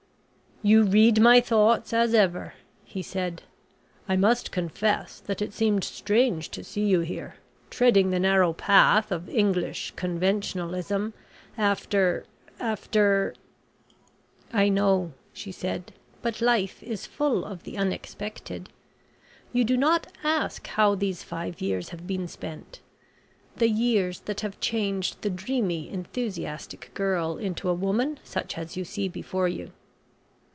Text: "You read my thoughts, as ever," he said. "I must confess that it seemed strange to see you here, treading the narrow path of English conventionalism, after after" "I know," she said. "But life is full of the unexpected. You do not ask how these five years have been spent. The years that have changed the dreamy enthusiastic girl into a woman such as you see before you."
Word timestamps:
"You 0.63 0.83
read 0.83 1.19
my 1.19 1.41
thoughts, 1.41 1.91
as 1.91 2.13
ever," 2.13 2.53
he 2.85 3.01
said. 3.01 3.41
"I 4.07 4.15
must 4.15 4.51
confess 4.51 5.19
that 5.21 5.41
it 5.41 5.53
seemed 5.55 5.83
strange 5.83 6.49
to 6.49 6.63
see 6.63 6.85
you 6.85 6.99
here, 6.99 7.37
treading 7.71 8.11
the 8.11 8.19
narrow 8.19 8.53
path 8.53 9.11
of 9.11 9.27
English 9.27 9.91
conventionalism, 9.95 11.13
after 11.57 12.27
after" 12.59 13.33
"I 14.61 14.69
know," 14.69 15.13
she 15.33 15.51
said. 15.51 15.93
"But 16.21 16.41
life 16.43 16.83
is 16.83 17.07
full 17.07 17.43
of 17.43 17.63
the 17.63 17.75
unexpected. 17.75 18.69
You 19.51 19.63
do 19.63 19.75
not 19.75 20.13
ask 20.23 20.67
how 20.67 20.93
these 20.93 21.23
five 21.23 21.59
years 21.59 21.89
have 21.89 22.05
been 22.05 22.27
spent. 22.27 22.81
The 23.55 23.67
years 23.67 24.19
that 24.19 24.41
have 24.41 24.59
changed 24.59 25.23
the 25.23 25.31
dreamy 25.31 25.89
enthusiastic 25.89 26.91
girl 26.93 27.37
into 27.37 27.67
a 27.67 27.73
woman 27.73 28.19
such 28.23 28.59
as 28.59 28.77
you 28.77 28.85
see 28.85 29.07
before 29.07 29.47
you." 29.47 29.71